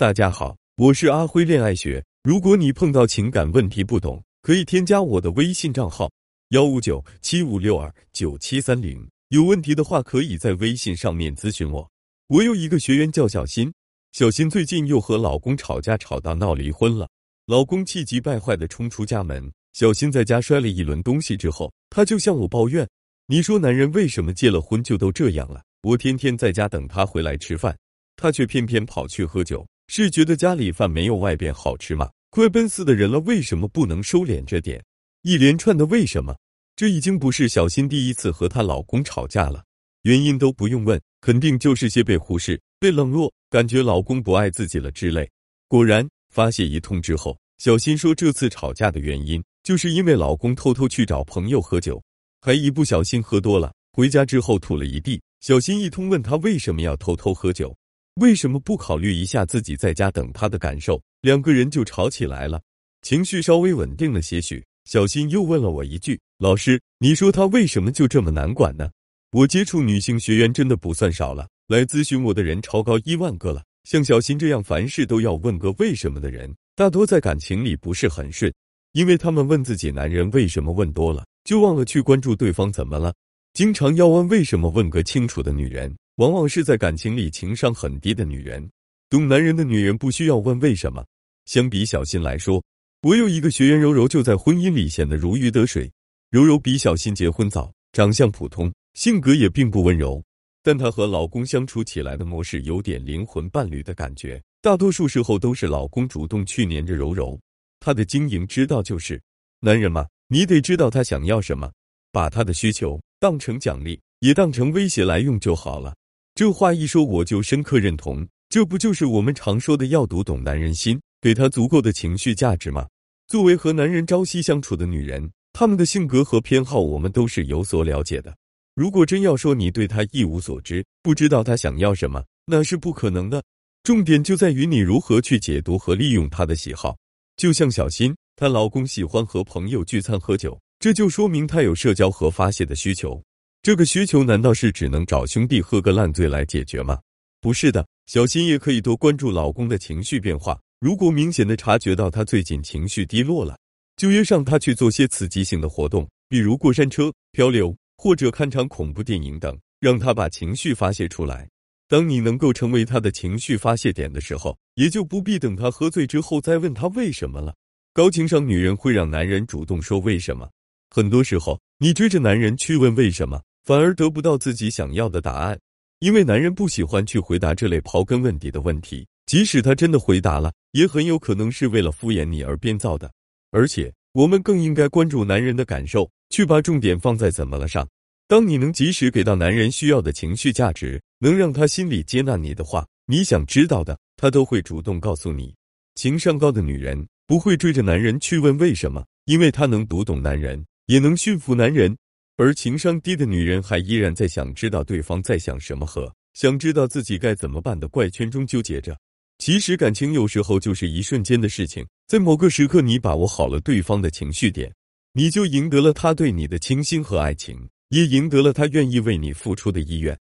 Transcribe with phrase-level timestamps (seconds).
[0.00, 2.02] 大家好，我是阿辉恋爱学。
[2.22, 6.10] 如果你碰到情感问题不懂，可以添加我的微信账号
[6.52, 9.06] 幺五九七五六二九七三零。
[9.28, 11.86] 有问题的话，可以在微信上面咨询我。
[12.28, 13.70] 我有一个学员叫小新，
[14.12, 17.06] 小新最近又和老公吵架，吵到闹离婚了。
[17.44, 22.88] 老公气急败坏的冲出家门，小新在家摔了一轮东西之后，他就向我抱怨
[23.28, 25.62] ：“你说男人为什么结了婚就都这样了？
[25.82, 27.76] 我天天在家等他回来吃饭，
[28.16, 32.08] 他却偏偏跑去喝酒。”是觉得家里饭没有外边好吃吗？
[32.30, 34.80] 快奔四的人了，为什么不能收敛着点？
[35.22, 36.32] 一连串的为什么，
[36.76, 39.64] 这已经不是小新第一次和她老公吵架了。
[40.02, 45.28] 原因都不用问，肯定就是些被忽视、被冷落，感觉老公不爱自己了之类。
[45.66, 52.00] 果然发泄一通之后，小新说这次吵架的原因就是因为老公偷偷去找朋友喝酒，
[52.40, 55.20] 还一不小心喝多了，回家之后吐了一地。
[55.40, 57.76] 小新一通问他为什么要偷偷喝酒。
[58.14, 61.00] 为什么不考虑一下自己在家等他的感受？
[61.20, 62.60] 两个人就吵起来了，
[63.02, 64.64] 情绪稍微稳定了些许。
[64.84, 68.90] 小新又问了我一句：“老师，你说他为什么就这么难管呢？”
[69.32, 73.62] 我接触女性学员真的不算少了，来咨询我的人超高一万个了。
[73.84, 78.52] 像小新这样凡事都要问个为什么的人，大多在感情里不是很顺，
[78.92, 83.14] 因为他们问自己男人为什么问多了，就忘了去关注对方怎么了。
[83.52, 85.94] 经常要问为什么问个清楚的女人。
[86.16, 88.70] 往往是在感情里情商很低的女人，
[89.08, 91.04] 懂男人的女人不需要问为什么。
[91.46, 92.62] 相比小新来说，
[93.02, 95.90] 我有一个学员柔柔就在婚姻里显得如鱼得水。
[96.30, 100.22] 柔柔比小新结婚早，长相普通，性格也并不温柔，
[100.62, 104.40] 但她和老公相处起来的模式有点灵魂伴侣的感觉。
[104.62, 107.40] 大多数时候都是老公主动去黏着柔柔。
[107.80, 109.20] 她的经营之道就是：
[109.60, 111.72] 男人嘛，你得知道他想要什么，
[112.12, 115.94] 把他的需求当成奖励，也当成威胁来用就好了。
[116.40, 118.26] 这话一说，我就深刻认同。
[118.48, 122.88] 这不就是我们常说的要读懂男人心，给他足够的情绪价值吗？
[123.28, 128.34] 作为和男人朝夕相处的女人，他们的性格和偏好，我们都是有所了解的。
[128.74, 133.42] 如果真要说你对他一无所知，不知道他想要什么，那是不可能的。
[133.82, 136.96] 重点就在于你如何去解读和利用他的喜好。
[137.36, 143.22] 就像小新，她老公喜欢和朋友聚餐喝酒，这就说明他有社交和发泄的需求。
[143.70, 146.98] 这个需求难道是只能找兄弟喝个烂醉来解决吗？
[147.40, 150.60] 不是的，小新也可以多关注老公的情绪变化。
[150.80, 153.56] 如果明显的察觉到他最近情绪低落了，
[153.96, 161.48] 就约上他去做些刺激性的活动，比如过山车、漂流或者看场恐怖电影等，让他把情绪发泄出来。
[161.86, 167.54] 当你能够成为他的情绪发泄点的时候，也就不必等他喝醉之后再问他为什么了。
[167.92, 170.50] 高情商女人会让男人主动说为什么。
[170.92, 173.40] 很多时候，你追着男人去问为什么。
[173.70, 175.56] 反而得不到自己想要的答案，
[176.00, 183.08] 因为男人不喜欢去回答这类刨根问底的问题，即使他真的回答了，也很有可能是为了敷衍你而编造的。
[183.52, 187.88] 而且，我们更应该关注男人的感受，去把重点放在怎么了上。
[188.26, 195.54] 当你能及时给到男人需要的情绪价值，能让他心里接纳你的话，你想知道的，他都会主动告诉你。
[195.94, 201.96] 情商高的女人不会追着男人去问为什么，因为她能读懂男人，也能驯服男人。
[202.40, 208.98] 而情商低的女人还依然在想知道对方在想什么和想知道自己该怎么办的怪圈中纠结着。
[209.36, 214.72] 其实感情有时候就是一瞬间的事情，在某个时刻你把握好了对方的情绪点，
[215.12, 220.18] 你就赢得了他对你的倾心和爱情，也赢得了他愿意为你付出的意愿。